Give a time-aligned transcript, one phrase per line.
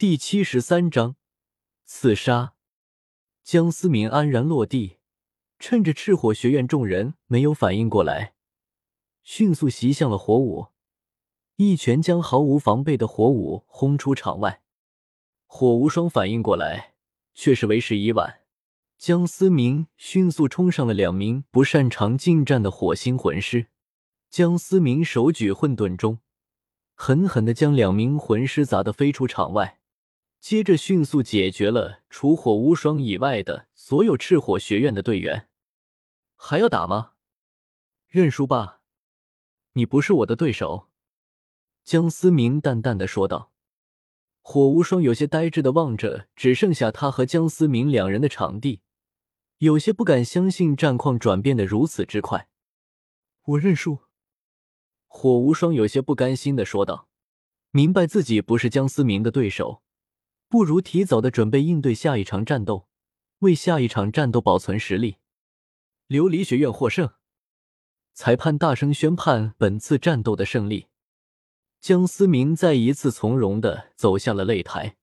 [0.00, 1.16] 第七十三章
[1.84, 2.54] 刺杀。
[3.44, 4.96] 江思明安然落地，
[5.58, 8.32] 趁着赤火学院众人没有反应过来，
[9.22, 10.68] 迅速袭向了火舞，
[11.56, 14.62] 一拳将毫无防备的火舞轰出场外。
[15.46, 16.94] 火无双反应过来，
[17.34, 18.40] 却是为时已晚。
[18.96, 23.66] 江思明迅速冲上了两名不擅长近战的火星魂师，
[24.30, 26.20] 江思明手举混沌钟，
[26.94, 29.79] 狠狠的将两名魂师砸得飞出场外。
[30.40, 35.48] 接着迅速解决了除火无双以外的所有赤火学院的队员，
[36.34, 37.12] 还要打吗？
[38.08, 38.80] 认输吧，
[39.74, 40.88] 你不是我的对手。”
[41.84, 43.52] 江思明淡淡的说道。
[44.42, 48.80] 火无双有些呆滞的望着只剩下他和江思明两人的场地，
[49.58, 52.48] 有些不敢相信战况转变的如此之快。
[53.42, 53.98] 我认输。
[55.06, 57.08] 火无双有些不甘心的说道，
[57.70, 59.82] 明白自己不是江思明的对手。
[60.50, 62.88] 不如提早的准备应对下一场战斗，
[63.38, 65.18] 为下一场战斗保存实力。
[66.08, 67.08] 琉璃学院获胜。
[68.14, 70.88] 裁判大声宣判本次战斗的胜利。
[71.80, 74.96] 江思明再一次从容的走向了擂台。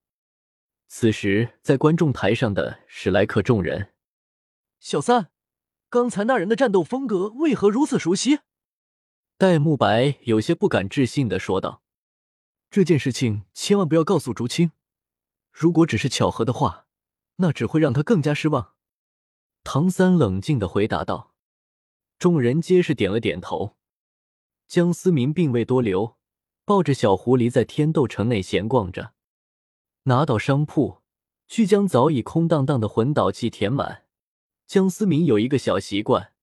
[0.90, 3.94] 此时，在观众台上的史莱克众人，
[4.82, 5.32] 小三，
[5.90, 8.40] 刚才那人的战斗风格为何如此熟悉？
[9.38, 11.82] 戴沐白有些不敢置信的说道
[12.70, 14.72] ：“这件事情千万不要告诉竹青。”
[15.60, 16.86] 如果只是巧合的话，
[17.38, 18.76] 那只会让他更加失望。”
[19.66, 21.34] 唐三冷静的回答道。
[22.20, 23.76] 众人皆是点了点头。
[24.68, 26.16] 江思明并未多留，
[26.64, 29.14] 抱着小狐狸在天斗城内闲逛着。
[30.04, 31.02] 拿到商铺，
[31.48, 34.04] 去将早已空荡荡的魂导器填满。
[34.68, 36.34] 江思明有一个小习惯，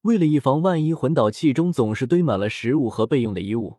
[0.00, 3.78] 为了以防万一，魂导器中总是堆满了食物和备用的衣物。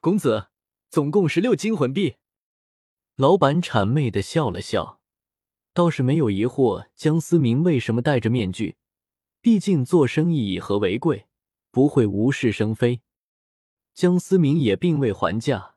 [0.00, 0.48] 公子，
[0.90, 2.16] 总共十六金魂币。
[3.16, 4.98] 老板谄媚的笑了笑，
[5.72, 8.74] 倒是没有疑惑江思明为什么戴着面具。
[9.40, 11.28] 毕竟做生意以和为贵，
[11.70, 13.02] 不会无事生非。
[13.92, 15.76] 江思明也并未还价，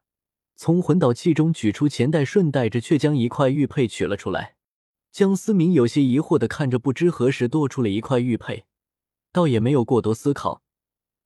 [0.56, 4.56] 从魂导器中取出钱袋，顺带着却将一块玉佩取了出来。
[5.12, 8.66] 江思明有些疑惑的看着，不知何时多出了一块玉佩，
[9.32, 10.64] 倒也没有过多思考，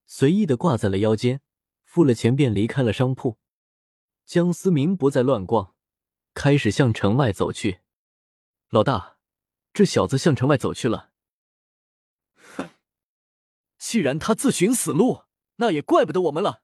[0.06, 1.40] 随意的挂在了腰间，
[1.86, 3.38] 付了钱便离开了商铺。
[4.26, 5.74] 江思明不再乱逛。
[6.34, 7.82] 开始向城外走去，
[8.70, 9.18] 老大，
[9.74, 11.12] 这小子向城外走去了。
[12.56, 12.70] 哼，
[13.78, 15.26] 既然他自寻死路，
[15.58, 16.64] 那也怪不得我们了。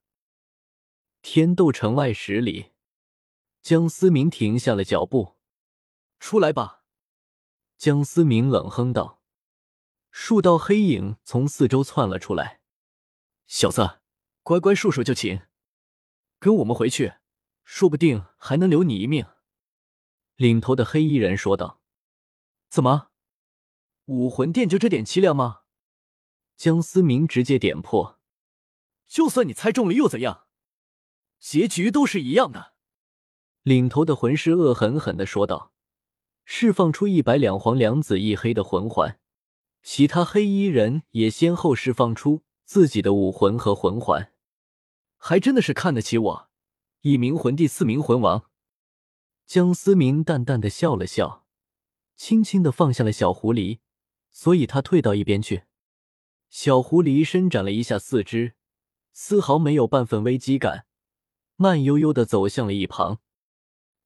[1.21, 2.71] 天斗城外十里，
[3.61, 5.35] 江思明停下了脚步，
[6.19, 6.83] 出来吧。
[7.77, 9.21] 江思明冷哼道。
[10.09, 12.61] 数道黑影从四周窜了出来，
[13.45, 13.99] 小子，
[14.41, 15.41] 乖乖束手就擒，
[16.39, 17.15] 跟我们回去，
[17.63, 19.27] 说不定还能留你一命。
[20.37, 21.81] 领头的黑衣人说道
[22.69, 23.09] ：“怎么，
[24.05, 25.61] 武魂殿就这点凄凉吗？”
[26.55, 28.19] 江思明直接点破
[29.07, 30.45] ：“就算你猜中了又怎样？
[31.39, 32.75] 结局都是一样的。”
[33.63, 35.73] 领头的魂师恶狠狠的说道，
[36.45, 39.19] 释放出一白两黄两紫一黑的魂环，
[39.81, 44.31] 其他黑衣人也先后释放出自己的武魂和魂环，
[45.17, 46.49] 还真的是看得起我，
[47.01, 48.46] 一名魂帝，四名魂王。
[49.47, 51.45] 江思明淡淡的笑了笑，
[52.17, 53.79] 轻轻的放下了小狐狸，
[54.29, 55.63] 所以他退到一边去。
[56.49, 58.55] 小狐狸伸展了一下四肢，
[59.13, 60.85] 丝毫没有半分危机感，
[61.55, 63.21] 慢悠悠的走向了一旁。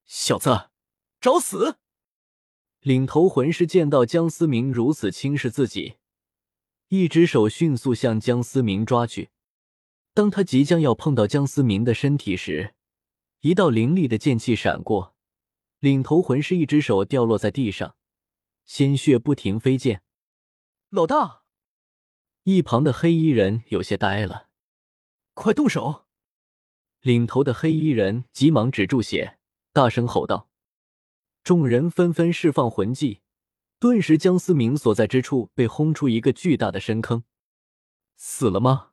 [0.04, 0.70] 小子，
[1.20, 1.78] 找死！
[2.78, 5.96] 领头魂师见到江思明如此轻视自己，
[6.86, 9.30] 一只手迅速向江思明抓去。
[10.14, 12.74] 当他即将要碰到江思明的身体时，
[13.40, 15.11] 一道凌厉的剑气闪过。
[15.82, 17.96] 领头魂师一只手掉落在地上，
[18.64, 20.04] 鲜血不停飞溅。
[20.90, 21.42] 老大，
[22.44, 24.48] 一旁的黑衣人有些呆了。
[25.34, 26.06] 快动手！
[27.00, 29.40] 领头的黑衣人急忙止住血，
[29.72, 30.48] 大声吼道。
[31.42, 33.22] 众人纷纷释放魂技，
[33.80, 37.24] 顿时江思明所在之处被轰出一个巨大的深坑。
[38.14, 38.92] 死了吗？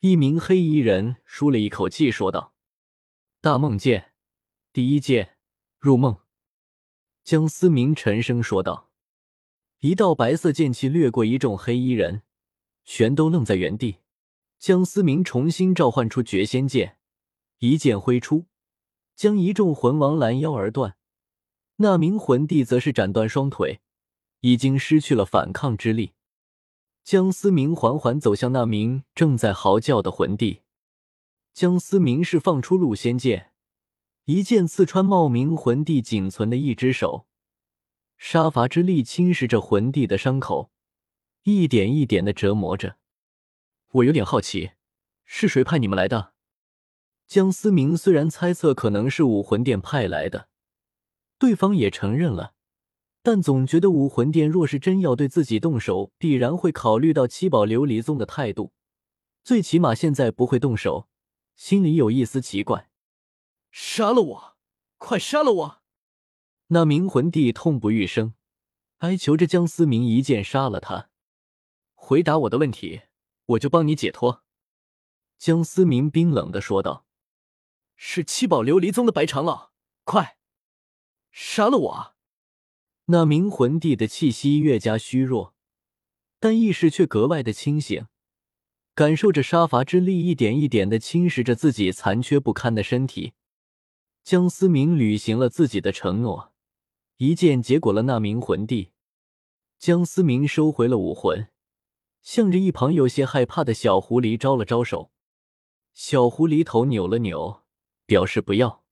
[0.00, 2.52] 一名黑衣人舒了一口气说道
[3.40, 4.12] ：“大梦剑，
[4.72, 5.30] 第一剑。”
[5.84, 6.16] 入梦，
[7.24, 8.88] 江思明沉声说道
[9.80, 12.22] ：“一道白色剑气掠过一众黑衣人，
[12.86, 13.98] 全都愣在原地。”
[14.58, 16.96] 江思明重新召唤出绝仙剑，
[17.58, 18.46] 一剑挥出，
[19.14, 20.96] 将一众魂王拦腰而断。
[21.76, 23.82] 那名魂帝则是斩断双腿，
[24.40, 26.14] 已经失去了反抗之力。
[27.02, 30.62] 江思明缓缓走向那名正在嚎叫的魂帝。
[31.52, 33.50] 江思明是放出戮仙剑。
[34.26, 37.26] 一剑刺穿茂名魂帝仅存的一只手，
[38.16, 40.70] 杀伐之力侵蚀着魂帝的伤口，
[41.42, 42.96] 一点一点的折磨着。
[43.90, 44.70] 我有点好奇，
[45.26, 46.32] 是谁派你们来的？
[47.26, 50.48] 江思明虽然猜测可能是武魂殿派来的，
[51.38, 52.54] 对方也承认了，
[53.22, 58.72] 但总觉得武魂殿若是真要对自己动手，必然会考虑到七宝琉璃宗的态度，
[59.42, 61.10] 最起码现在不会动手，
[61.54, 62.88] 心里有一丝奇怪。
[63.76, 64.56] 杀了我！
[64.98, 65.82] 快杀了我！
[66.68, 68.34] 那名魂帝痛不欲生，
[68.98, 71.10] 哀求着江思明一剑杀了他。
[71.92, 73.02] 回答我的问题，
[73.46, 74.44] 我就帮你解脱。”
[75.38, 77.04] 江思明冰冷的说道。
[77.96, 79.72] “是七宝琉璃宗的白长老，
[80.04, 80.38] 快
[81.32, 82.14] 杀了我！”
[83.06, 85.56] 那名魂帝的气息越加虚弱，
[86.38, 88.06] 但意识却格外的清醒，
[88.94, 93.32] 感受着杀伐之力一点一点的侵蚀着自己残缺不堪的身体。
[94.24, 96.54] 江思明履行了自己的承诺，
[97.18, 98.92] 一剑结果了那名魂帝。
[99.78, 101.48] 江思明收回了武魂，
[102.22, 105.12] 向着一旁有些害怕的小狐狸招了招手。
[105.92, 107.64] 小狐狸头扭了扭，
[108.06, 108.82] 表示不要。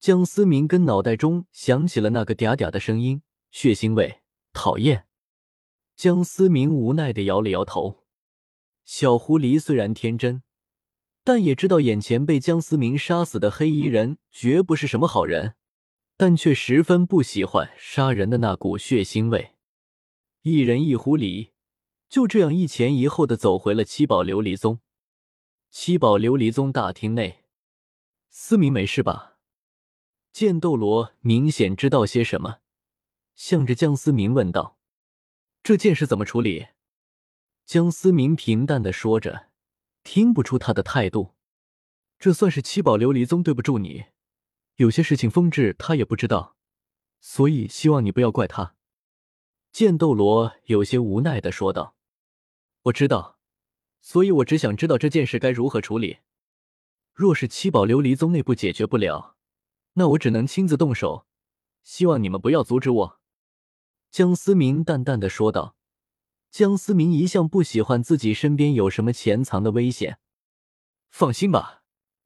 [0.00, 3.20] 江思明跟脑袋中响起了那个嗲嗲的声音
[3.52, 4.22] ：“血腥味，
[4.54, 5.06] 讨厌。”
[5.96, 8.06] 江思明无奈的摇了摇头。
[8.86, 10.42] 小狐狸虽然天真。
[11.26, 15.56] 但也知道眼前被江思明杀死的黑衣人绝不是什么好人，
[16.16, 19.56] 但却十分不喜欢杀人的那股血腥味。
[20.42, 21.50] 一人一狐狸
[22.08, 24.78] 就这样一前一后的走回了七宝琉璃宗。
[25.68, 27.42] 七宝琉璃宗大厅内，
[28.30, 29.38] 思明没事吧？
[30.32, 32.58] 剑斗罗明显知道些什么，
[33.34, 34.78] 向着江思明问道
[35.64, 36.68] ：“这件事怎么处理？”
[37.66, 39.46] 江思明平淡的说着。
[40.06, 41.34] 听不出他的态度，
[42.16, 44.04] 这算是七宝琉璃宗对不住你。
[44.76, 46.56] 有些事情风致他也不知道，
[47.18, 48.76] 所以希望你不要怪他。
[49.72, 51.96] 剑斗罗有些无奈的说道
[52.84, 53.40] ：“我知道，
[54.00, 56.18] 所以我只想知道这件事该如何处理。
[57.12, 59.36] 若是七宝琉璃宗内部解决不了，
[59.94, 61.26] 那我只能亲自动手。
[61.82, 63.20] 希望你们不要阻止我。”
[64.12, 65.75] 江思明淡淡的说道。
[66.56, 70.18] 江思明一向不喜欢自己身边有什么潜藏的危险。
[71.10, 71.82] 放心吧，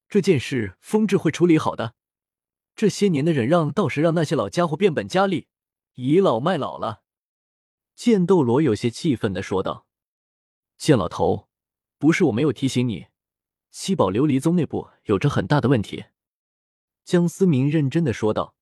[0.08, 1.96] 这件事风致会处理好的。
[2.76, 5.48] 这些年的忍让，倒是让那些老家伙变本加厉，
[5.94, 7.02] 倚老卖老了。
[7.96, 9.88] 剑斗罗有些气愤的说道
[10.78, 11.48] ：“剑老头，
[11.98, 13.06] 不是我没有提醒你，
[13.72, 16.04] 七宝琉璃宗内部有着很大的问题。”
[17.04, 18.54] 江思明认真的说道：“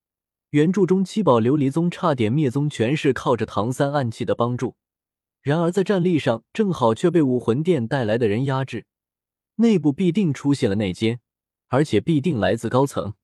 [0.49, 4.75] 原著中七宝琉璃宗差点灭宗，全是靠着唐三暗器的帮助。”
[5.49, 8.85] 然而在战力上，正好却被武魂殿带来的人压制，
[9.55, 11.23] 内部必定出现了内奸，
[11.69, 13.15] 而且必定来自高层。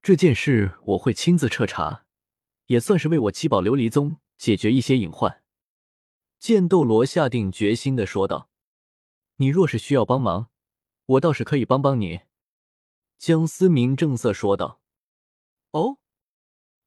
[0.00, 2.06] 这件事我会亲自彻查，
[2.68, 5.42] 也算是为我七宝琉璃宗解决一些隐患。
[6.38, 8.48] 剑斗罗下定决心的说道
[9.36, 10.48] ：“你若是需要帮忙，
[11.04, 12.20] 我倒是可以帮帮你。”
[13.20, 14.80] 江思明正色说道
[15.72, 15.98] ：“哦，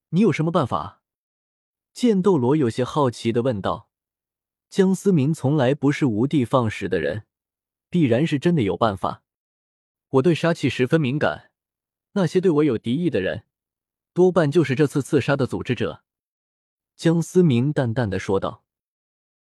[0.09, 1.03] 你有什么办法？”
[1.93, 3.83] 剑斗罗有些好奇的问道。
[4.69, 7.23] 江思明从来不是无的放矢的人，
[7.89, 9.23] 必然是真的有办法。
[10.09, 11.51] 我对杀气十分敏感，
[12.13, 13.43] 那些对我有敌意的人，
[14.13, 16.03] 多半就是这次刺杀的组织者。”
[16.95, 18.63] 江思明淡淡的说道。